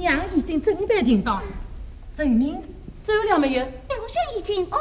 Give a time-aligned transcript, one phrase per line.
[0.00, 1.42] 娘已经准备停当，
[2.16, 2.60] 人明
[3.02, 3.64] 走了没有？
[3.88, 4.80] 小生已经安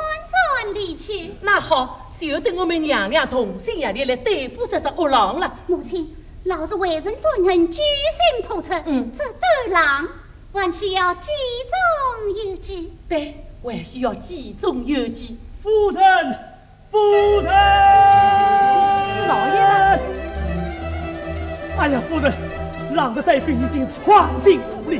[0.63, 1.33] 然离去。
[1.41, 5.59] 那好，就等我们娘娘同心协力来对付这只恶狼了。
[5.67, 8.81] 母亲，老是为人做人，居心叵测。
[8.85, 10.07] 嗯这斗狼
[10.53, 11.31] 还需要计
[11.69, 12.93] 中有计。
[13.07, 15.37] 对，还需要计中有计。
[15.61, 16.39] 夫人，
[16.89, 16.97] 夫
[17.41, 17.51] 人，
[19.13, 19.99] 是老爷呢。
[21.77, 22.33] 哎呀，夫人，
[22.95, 24.99] 狼的带兵已经闯进府里，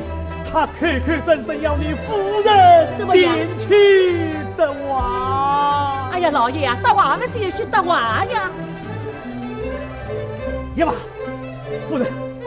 [0.50, 6.08] 他口口声声要你夫人怎么样前去的话。
[6.12, 8.50] 哎呀，老爷呀、到娃们先去搭娃呀。
[10.76, 10.92] 爷吧，
[11.88, 12.06] 夫人，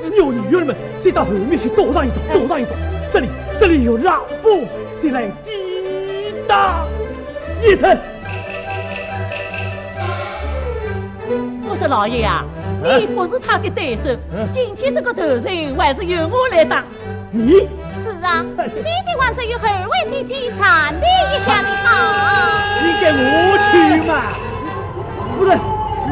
[0.10, 2.74] 你有女儿们先到后面去躲上一躲，躲上一躲。
[3.12, 3.28] 这里，
[3.60, 4.66] 这里有老夫
[4.98, 6.88] 先来抵挡
[7.62, 7.98] 一声。
[11.70, 12.63] 我说老爷呀、嗯
[13.00, 16.84] 你不是他的对手嗯，今天这个头人还是由我来当。
[17.32, 17.68] 你
[18.04, 21.88] 是啊，你的王是有后卫姐姐缠绵一下的好。
[22.84, 23.72] 应该我去
[24.06, 24.12] 嘛。
[25.38, 25.58] 夫人，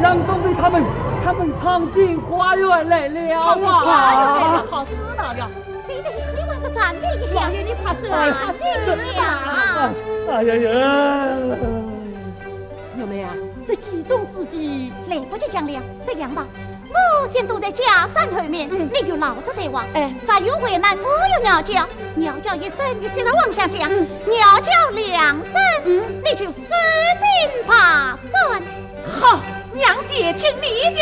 [0.02, 0.84] 让东北他们，
[1.24, 3.20] 他们闯进花园来了！
[3.38, 5.52] 哇，又来了，好知道了。
[5.88, 7.42] 对对，你还是缠绵一下。
[7.42, 8.54] 老爷，你快走缠啊！
[8.60, 9.20] 绵一下。
[10.32, 10.70] 哎呀呀！
[12.96, 13.30] 妹妹啊，
[13.68, 16.48] 这计中之计，来不及讲了，这样吧，
[16.90, 19.86] 我先躲在假山后面，嗯你就老子对话。
[19.94, 25.54] 哎啥有为难，我有鸟叫，鸟叫一声，你接着往下讲；嗯鸟叫两声，
[25.86, 28.64] 嗯你就四平八准。
[29.20, 29.40] 好，
[29.74, 31.00] 娘姐听你的。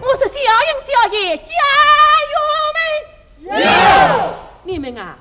[0.00, 0.34] 我是小
[0.68, 1.50] 英小爷，加
[2.32, 2.34] 油
[2.74, 3.58] 们！
[4.64, 5.18] 你们啊，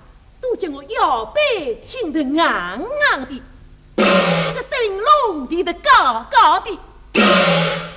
[0.62, 2.45] 叫我腰背挺得硬硬
[3.26, 3.42] 的，
[3.95, 6.80] 这灯笼提得高高的，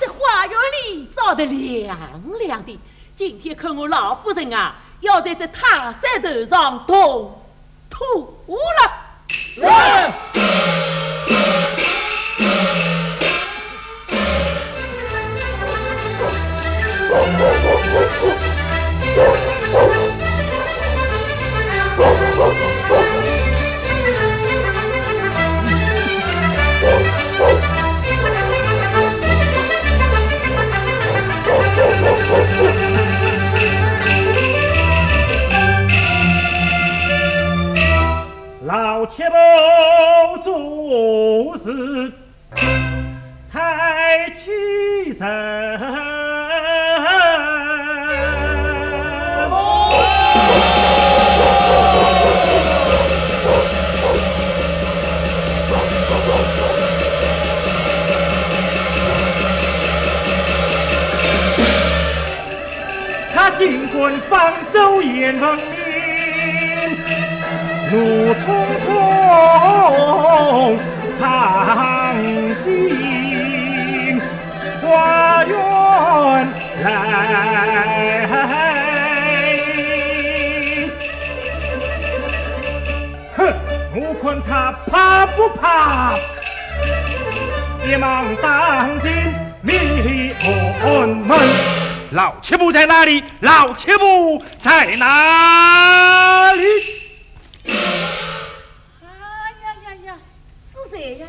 [0.00, 2.80] 这花园里照得亮亮的。
[3.14, 7.38] 今天看我老夫人啊，要在这泰山头上动
[7.90, 8.90] 土了。
[22.36, 22.73] 我操
[63.54, 65.62] 他尽管方舟眼闻名。
[67.92, 68.42] 怒匆
[68.84, 68.86] 匆
[71.16, 72.16] 长
[72.64, 74.20] 进
[74.82, 75.54] 花园
[76.82, 78.26] 来，
[83.36, 83.38] 哼，
[83.94, 84.50] 我看他
[84.90, 86.14] 怕不怕？
[87.84, 89.12] 别忙当心
[89.62, 91.83] 灭我们。
[92.12, 93.22] 老七步在哪里？
[93.40, 96.62] 老七步在哪里？
[97.66, 99.06] 哎
[99.62, 100.16] 呀呀呀，
[100.70, 101.26] 是谁呀？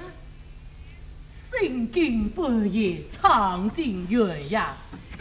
[1.30, 4.76] 身经百业尝尽月呀，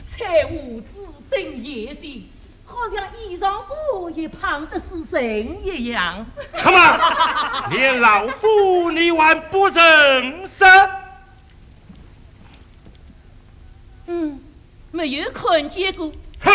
[0.07, 0.87] 才无子
[1.31, 2.29] 等夜景，
[2.67, 6.27] 好像衣裳布也胖的是人一样。
[6.55, 7.69] 什么？
[7.71, 10.65] 连老夫你还不认识？
[14.07, 14.39] 嗯，
[14.95, 16.11] 没有看见过。
[16.41, 16.53] 哼！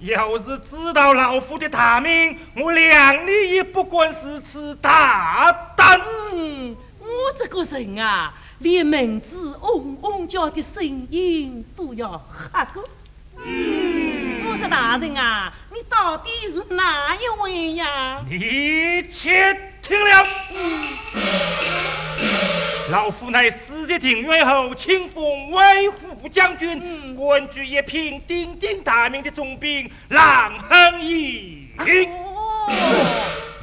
[0.00, 6.00] 要是知道老夫的大名，我谅你也不管是此大胆。
[6.32, 7.06] 嗯，我
[7.38, 12.20] 这个人啊，连蚊子嗡嗡叫的声音都要
[12.52, 12.84] 吓过。
[13.36, 18.20] 嗯，我说大人啊，你到底是哪一位呀？
[18.28, 20.26] 你且听了。
[22.94, 31.66] 老夫乃四节庭院后清风威虎将军，嗯官居一品鼎鼎大名的总兵郎恒义。
[31.76, 32.70] 哦，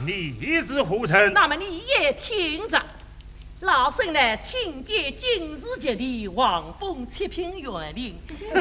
[0.05, 1.31] 你是何人？
[1.31, 2.77] 那么你也听着，
[3.61, 8.13] 老孙乃，钦点今日节的王峰七品园林，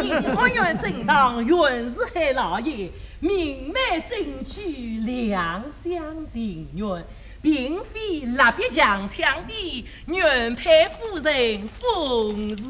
[0.04, 0.10] 银
[0.54, 2.88] 院正当袁世海老爷
[3.18, 6.00] 明媒正娶，两相
[6.30, 7.04] 情愿。
[7.42, 12.64] 并非蜡笔强强的原配夫人风姿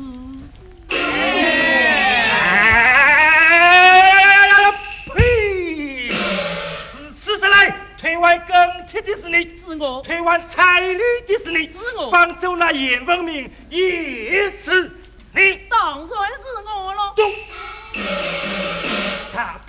[5.09, 14.89] 嘿是此时来退完更替的是你是我推完彩礼的是你是我放走那叶文明也是
[15.35, 17.15] 你当然是我了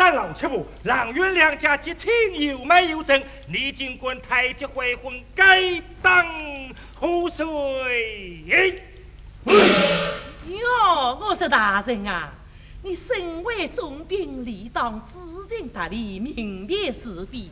[0.02, 0.16] 三。
[0.16, 2.10] 老七婆，郎云两家结亲
[2.40, 3.22] 有没有证？
[3.48, 6.26] 你尽管太铁悔婚，该当
[6.96, 8.44] 何罪？
[9.46, 12.34] 哟，我说大人啊，
[12.82, 17.52] 你身为总兵，理当知情达理，明辨是非。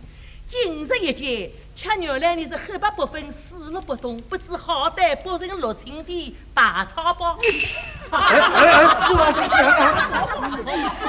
[0.50, 7.38] 今日一见，却原来你是黑白不分、死路不动，不知好歹不成六亲的大草包。
[8.10, 10.25] 哎哎，是啊，是啊。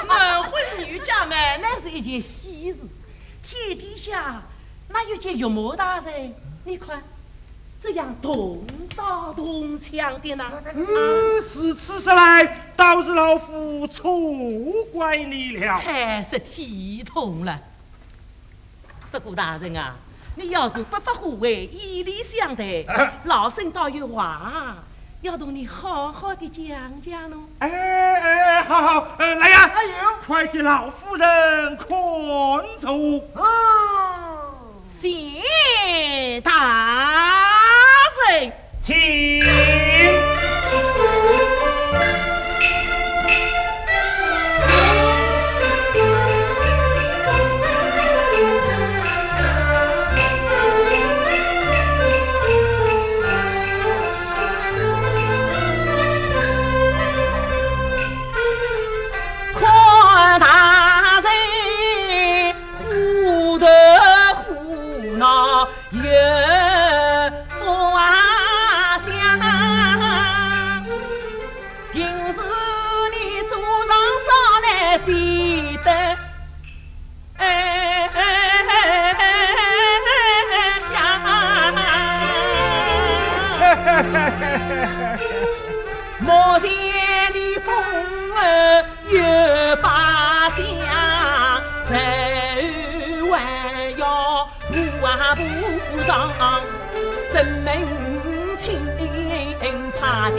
[0.07, 2.81] 门婚女嫁嘛，那是一件喜事。
[3.43, 4.43] 天底下
[4.91, 6.35] 哪有件玉毛大人？
[6.65, 7.03] 你看。
[7.83, 8.63] 这样同
[8.95, 10.45] 刀同枪的呢？
[10.75, 14.21] 嗯，是此时来，倒是老夫错
[14.93, 15.81] 怪你了。
[15.81, 17.59] 太是体痛了。
[19.11, 19.97] 不过大人啊，
[20.37, 22.85] 你要是不发火为以礼相待，
[23.25, 24.77] 老身倒有话
[25.23, 27.37] 要同你好好的讲讲喽。
[27.59, 29.71] 哎哎，好好，来呀！
[29.75, 29.93] 哎呦，
[30.27, 31.89] 快接老夫人宽
[32.81, 33.21] 恕。
[35.01, 37.33] 谢大
[38.29, 38.53] 人。
[38.81, 40.00] 请。
[97.33, 97.69] 真门
[98.59, 98.79] 亲
[99.99, 100.37] 怕的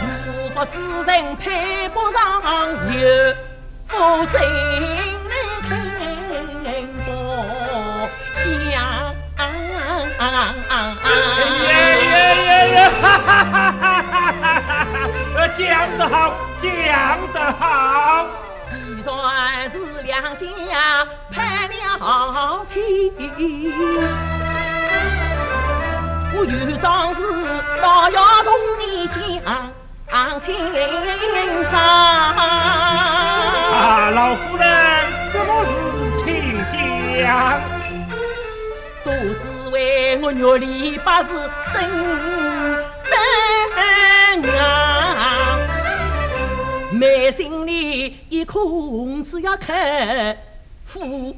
[0.00, 0.74] 如何自
[1.04, 2.18] 称配不上？
[2.94, 3.00] 有
[3.86, 3.90] 夫
[4.32, 4.34] 真
[5.02, 5.06] 人
[7.04, 7.08] 不
[8.34, 8.44] 相。
[11.66, 12.08] 耶耶
[12.44, 12.74] 耶耶！
[13.02, 13.79] 哈哈哈哈哈哈！
[15.54, 16.68] 讲得好，讲
[17.32, 18.26] 得好。
[18.68, 18.76] 既
[19.06, 22.72] 然是两家攀了亲。
[26.32, 27.20] 我有桩事，
[27.82, 28.48] 倒要同
[28.78, 30.54] 你讲清
[31.64, 31.72] 爽。
[33.72, 34.66] 啊，老夫人，
[35.32, 35.70] 什么事
[36.18, 36.24] 请
[36.68, 37.28] 讲？
[39.02, 39.42] 都只
[39.72, 39.74] 为
[40.18, 41.74] 我玉里八字生
[43.10, 43.16] 得
[44.58, 44.60] 啊，
[47.00, 49.72] 满心里一颗红子要克
[50.84, 51.34] 夫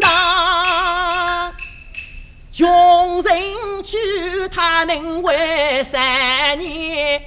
[0.00, 1.52] 郎。
[2.50, 3.34] 穷人
[3.84, 7.22] 娶她能为三年，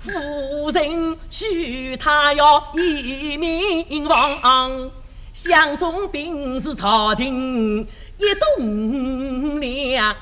[0.00, 4.90] 富人娶她要一名房。
[5.32, 7.86] 相中兵是朝廷
[8.18, 10.16] 一栋梁，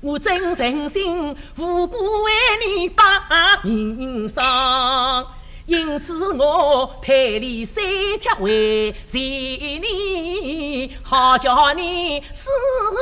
[0.00, 2.32] 我真诚心无辜为
[2.66, 4.42] 你把命丧。
[5.66, 7.82] 因此我赔礼三
[8.20, 12.50] 贴还钱你，好叫你思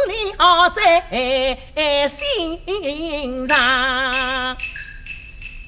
[0.06, 1.58] 了在
[2.06, 3.58] 心上。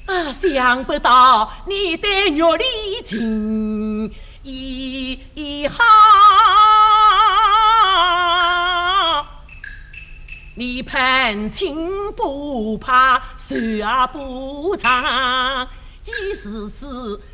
[0.05, 4.09] 啊，想不到你对玉里情
[4.43, 5.83] 意好，
[10.55, 15.67] 你攀亲不怕受啊不长。
[16.05, 16.85] 即使是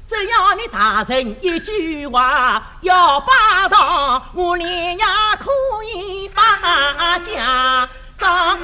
[0.07, 5.03] 只要你大人一句话，要霸道，我连也
[5.37, 5.51] 可
[5.93, 8.57] 以发家长。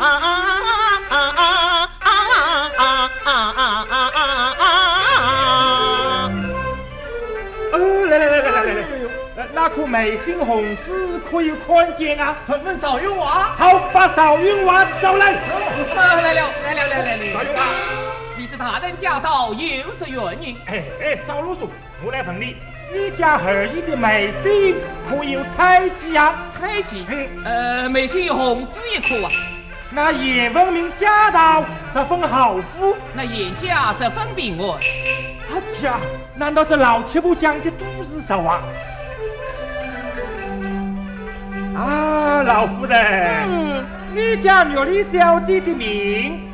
[7.73, 8.73] 哦，来来来来来来
[9.35, 12.33] 来，那颗美心红子可有看见啊？
[12.47, 13.53] 问问少云娃。
[13.57, 15.33] 好，把少云娃找来。
[15.33, 17.25] 来了来了来了来了。
[17.33, 17.59] 少云娃。
[18.57, 20.57] 大人驾到，有何原因？
[20.65, 21.67] 哎哎，少啰嗦，
[22.03, 22.55] 我来问你，
[22.91, 26.51] 你家儿媳的眉心可有胎记啊？
[26.59, 27.05] 胎记？
[27.07, 29.31] 嗯，呃，眉心红痣一颗啊。
[29.91, 34.69] 那严文明家道十分豪富，那严家十分平稳。
[35.51, 35.99] 阿家，
[36.35, 38.61] 难道这老七婆讲的都是实话？
[41.75, 43.85] 啊，老夫人，
[44.15, 46.46] 你家玉丽小姐的名，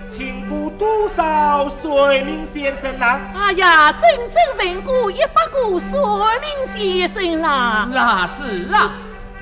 [0.78, 3.20] 多少算命先生呐？
[3.36, 7.88] 哎呀，真正问过一百个算命先生啦。
[7.90, 8.92] 是啊是啊，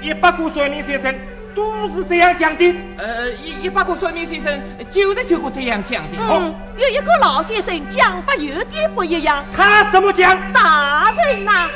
[0.01, 1.13] 一百个算命先生
[1.55, 2.75] 都是这样讲的。
[2.97, 6.17] 呃，一一百个算命先生九十九个这样讲的。
[6.19, 9.43] 嗯，有一个老先生讲法有点不一样。
[9.55, 10.37] 他怎么讲？
[10.53, 11.69] 大人呐，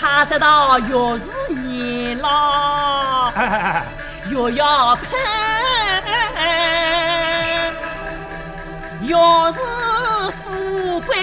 [0.00, 0.86] 他说到越
[1.18, 3.32] 是年老，
[4.30, 5.08] 越要喷，
[9.08, 9.16] 越
[9.52, 9.58] 是
[10.44, 11.16] 富贵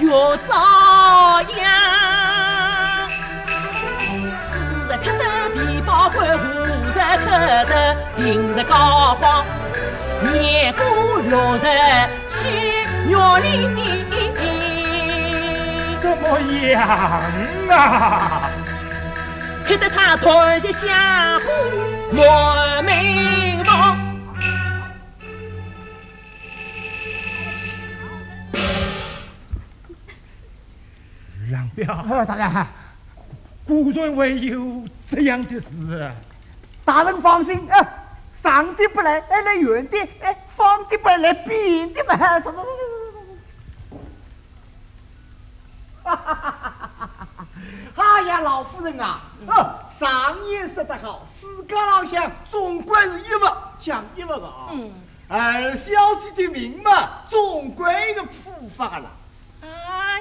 [0.00, 0.10] 越
[0.48, 1.48] 遭殃。
[4.36, 4.50] 四
[4.88, 5.22] 日磕头
[5.54, 5.56] 皮
[5.86, 6.20] 包骨，五
[6.88, 7.24] 日磕
[7.64, 7.70] 头
[8.16, 8.18] 平
[8.56, 8.74] 日高
[9.20, 9.44] 荒，
[10.32, 10.82] 年过
[11.20, 11.64] 六十
[12.28, 12.38] 去
[13.08, 13.46] 月里。
[16.00, 16.24] 怎么
[16.70, 16.76] 样
[17.70, 18.50] 啊？
[19.64, 20.90] 看得他团结相
[21.38, 21.46] 互
[22.10, 23.99] 莫名忙。
[31.76, 32.66] 杨彪，呃，大人，
[33.66, 36.12] 古人会有这样的事？
[36.84, 37.86] 大人放心，呃，
[38.42, 42.64] 上的不来，哎来远的，哎放的不来，来扁的嘛，什么？
[46.02, 47.46] 哈哈哈哈哈哈！
[47.94, 53.46] 哎呀，老夫人啊，哦，上言说得好，世界上向总归是一物
[53.78, 54.68] 讲一物的啊。
[54.72, 54.90] 嗯，
[55.28, 59.08] 二小姐的命嘛，总归个普法了。
[59.60, 59.68] 哎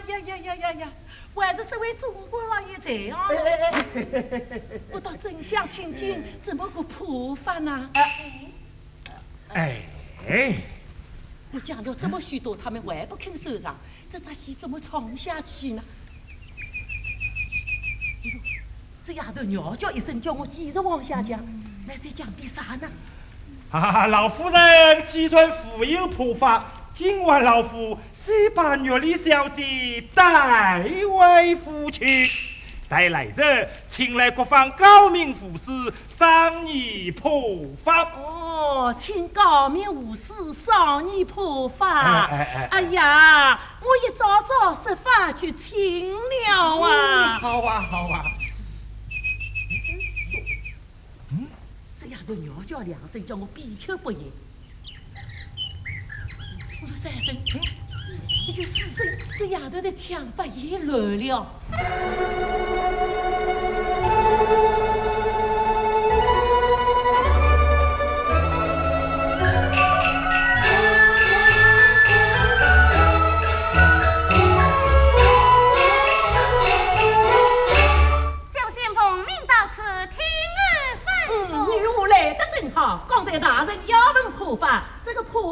[0.07, 0.87] 呀呀呀呀呀！
[1.35, 3.19] 还是这位中国老爷这样。
[3.27, 7.89] 哎哎哎嘿嘿嘿嘿我倒真想听听怎么个普法呢？
[9.49, 9.81] 哎
[10.27, 10.55] 哎，
[11.51, 13.75] 我讲了这么许多，他们还不肯收场，
[14.09, 15.83] 这场戏怎么唱下去呢？
[19.03, 21.43] 这丫头鸟叫一声，叫我继续往下讲，
[21.87, 22.87] 那再讲点啥呢？
[23.71, 32.29] 啊，老夫人既然富有普法，今晚老夫先把玉丽小姐带回府去。
[32.89, 38.03] 待来日，请来各方高明武士商议破法。
[38.21, 42.25] 哦，请高明武士商议破法。
[42.25, 47.39] 哎哎哎哎呀，我一早早设法去请了啊。
[47.39, 48.25] 好啊，好啊。
[51.31, 51.47] 嗯
[51.97, 54.19] 这丫头鸟叫两声，叫我闭口不言。
[56.81, 57.35] 我说三声，
[58.47, 59.05] 也就四声，
[59.37, 61.45] 这丫头的枪法也乱了。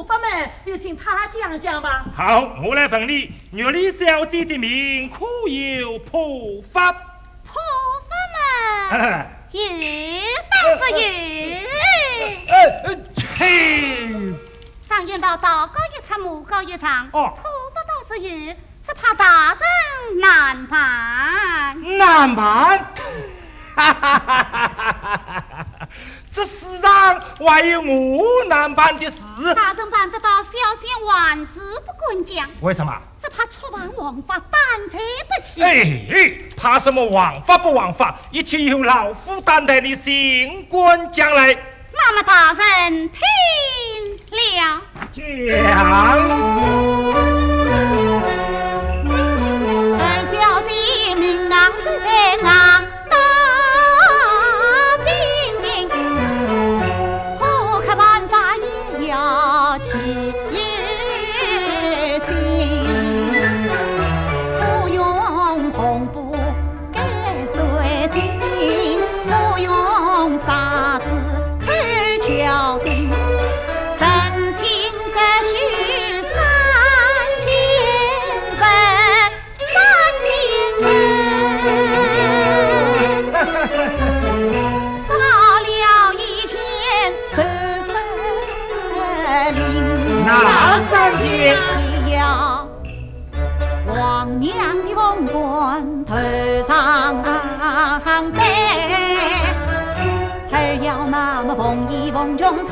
[0.07, 2.05] 法们，就请他讲讲吧。
[2.15, 6.91] 好，我来问你，玉丽小姐的命可有破法？
[7.43, 7.61] 破
[8.07, 8.39] 法嘛，
[8.91, 9.61] 哎有
[10.49, 10.97] 倒是有。
[12.47, 14.33] 哎哎，切！
[14.87, 17.07] 上言道道高一尺，魔高一丈。
[17.11, 21.97] 哦破法倒是有，只怕大人难办。
[21.97, 22.93] 难办。
[23.75, 24.95] 哈哈哈哈哈
[25.51, 25.65] 哈！
[26.37, 29.55] 这世上还有我难办的事？
[29.55, 32.93] 大人办得到，小仙万事不敢讲，为什么？
[33.19, 35.63] 只怕触犯王法，胆怯不起。
[35.63, 35.81] 哎
[36.13, 38.15] 哎，怕什么王法不王法？
[38.29, 41.57] 一切由老夫担待的新官将来
[41.91, 43.19] 那么大人听
[44.29, 44.83] 了。
[45.11, 47.06] 讲。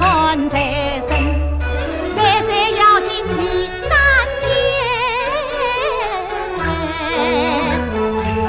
[0.05, 1.09] 山在身
[2.15, 3.71] 在妖精间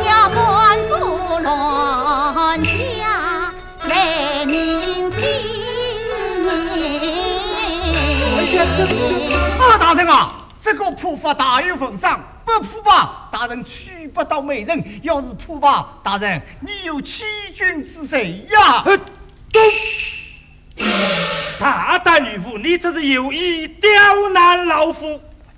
[0.04, 0.36] 要关
[1.42, 2.68] 乱家
[3.88, 4.54] 来你
[9.58, 14.84] 二大人啊这个普法大有文章不普吧大人娶不到美人。
[15.02, 18.84] 要是普吧大人你有欺君之罪呀。
[21.58, 23.90] 大胆女夫，你这是有意刁
[24.32, 25.06] 难老夫。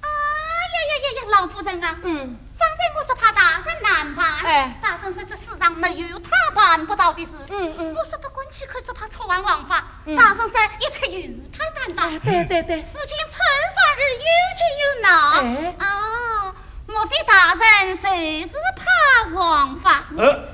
[0.01, 4.79] 啊呀呀呀呀，老夫人啊，嗯，方才我是怕大人难办，哎。
[4.81, 7.95] 大人说这世上没有他办不到的事，嗯嗯。
[7.95, 10.15] 我说不管去可只怕错完王法，嗯。
[10.17, 13.37] 大人说一切由他担当，哎，对对对，事情惩
[13.75, 15.09] 罚日有急有闹，
[15.43, 15.75] 哎。
[15.81, 16.55] 哦，
[16.87, 18.07] 莫非大人就
[18.47, 20.05] 是怕王法？
[20.17, 20.49] 呃，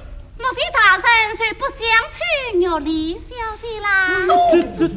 [0.45, 1.81] 莫非大人是不想
[2.13, 4.27] 娶我李小姐啦？
[4.53, 4.95] 这这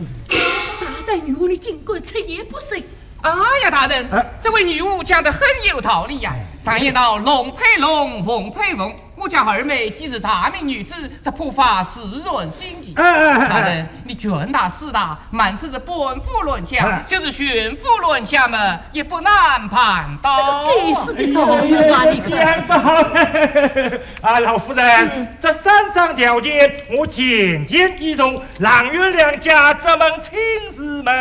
[0.81, 2.85] 大胆女巫，你尽管出言不逊。
[3.21, 3.31] 哎
[3.63, 5.39] 呀，大人哎，这位女巫讲的很
[5.69, 6.35] 有道理呀。
[6.61, 8.93] 常言道，龙配龙，凤配凤。
[9.15, 20.65] 我家二妹既是大名女子，这普法世人心大人，你权大势大，满是的本府乱枪哎，就是巡抚乱枪嘛，也不难判到。
[20.65, 22.03] 该死的招呼啊！
[22.11, 31.11] 你看，讲得好，啊，老夫人，这三张条件我件件依从，郎月两家这门亲事嘛，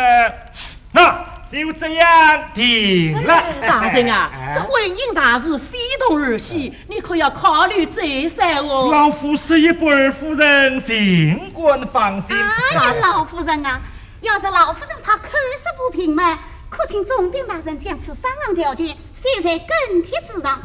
[0.92, 1.14] 那
[1.50, 3.34] 就这样定了。
[3.34, 8.90] 哎大人啊，哎这婚姻大事非同儿戏，你可要考虑再三哦。
[8.90, 12.36] 老夫十一不二夫人，尽管放心。
[12.36, 13.80] 哎呀，老夫人啊，
[14.20, 16.38] 要是老夫人怕口舌不平嘛，
[16.68, 20.60] 可请总兵大人将此三项条件写在更帖之上。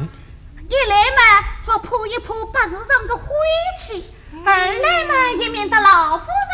[0.68, 3.24] 一来嘛，好破一破八字上的晦
[3.78, 4.02] 气；
[4.44, 6.51] 二来嘛，也免得老夫人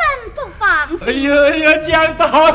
[0.59, 0.99] 放心。
[1.07, 2.47] 哎呦哎呦，讲得好，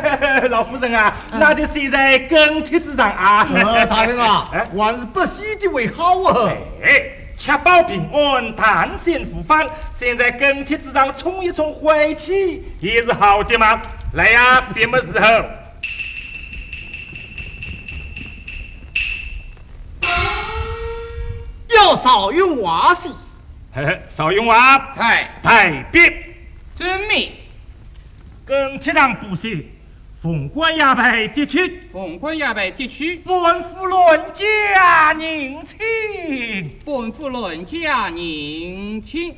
[0.50, 3.46] 老夫人啊，那就写在跟帖之上啊。
[3.54, 6.52] 呃，大人啊 哎，还是不写的为好啊！
[6.82, 7.02] 哎，
[7.36, 13.80] 确保平安，探险复方，现在跟帖之上冲一冲晦气也是好的嘛。
[14.14, 15.44] 来呀，别么时候？
[21.74, 23.10] 要少用瓦戏，
[23.74, 26.12] 嘿嘿，少用瓦，在太别。
[26.74, 27.32] 遵命，
[28.52, 29.64] 更帖上不写，
[30.20, 36.78] 凤冠牙牌截取，凤冠牙牌截取，本府论家宁亲。
[36.84, 39.34] 本府论家宁亲。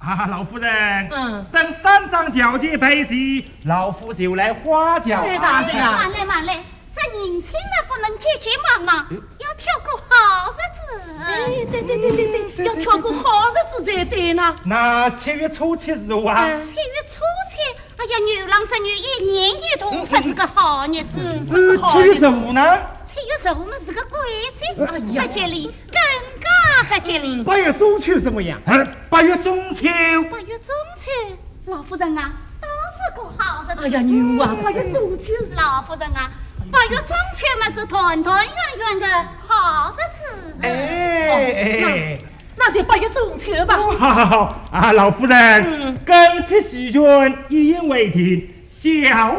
[0.00, 5.22] 啊，老夫人，嗯等三张条件配齐，老夫就来花轿。
[5.22, 6.62] 哎大人啊慢来慢来，
[6.94, 11.24] 这年轻嘛不能急急忙忙，要挑个好日子。
[11.24, 14.54] 哎，对对对对对，要挑个好日子才对呢。
[14.64, 17.56] 那七月初七日啊，嗯七月初七，
[18.00, 21.20] 哎呀，牛郎织女一年一度，不是个好日子。
[21.50, 22.78] 呃，七月十五呢？
[23.04, 24.18] 七月十五嘛是个鬼
[24.58, 26.00] 节，不吉利，更
[26.40, 26.48] 加
[26.88, 27.42] 不吉利。
[27.42, 28.58] 八月中秋怎么样？
[28.64, 29.86] 呃，八月中秋。
[30.30, 31.36] 八月中秋，
[31.66, 33.84] 老夫人啊，都是个好日子。
[33.84, 36.30] 哎呀，牛啊，八月中秋是老夫人啊，
[36.72, 39.06] 八月中秋嘛是团团圆圆的
[39.46, 40.56] 好日子。
[40.62, 42.18] 哎哎，
[42.62, 43.74] 那就八月中秋吧。
[43.98, 47.00] 好好好啊，老夫人嗯，更替喜讯
[47.48, 48.88] 一言为定，小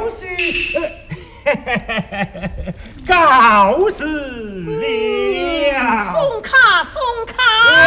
[0.09, 0.81] 婿呃
[3.07, 4.83] 告辞了。
[6.11, 6.93] 送卡送
[7.27, 7.33] 卡。
[7.71, 7.77] 为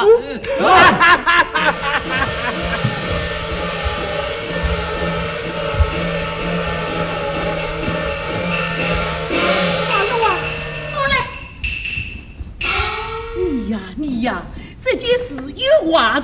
[0.00, 0.04] 夫。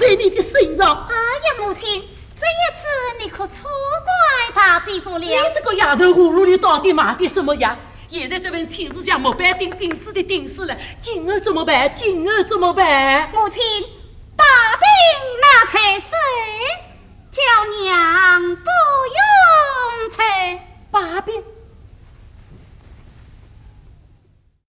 [0.02, 1.06] 在你的身上。
[1.08, 2.02] 哎呀，母亲，
[2.34, 3.70] 这一次你可错
[4.04, 5.18] 怪大姐夫了。
[5.18, 7.76] 你这个丫头葫芦里到底卖的什么药？
[8.10, 10.76] 现在这份亲事像木板钉钉子的钉死了。
[11.00, 11.94] 今后怎么办？
[11.94, 13.30] 今后怎么办？
[13.32, 13.62] 母亲，
[14.36, 14.84] 把柄
[15.40, 16.10] 拿在手，
[17.30, 17.40] 叫
[17.80, 18.70] 娘不
[20.00, 20.18] 用愁，
[20.90, 21.40] 把柄。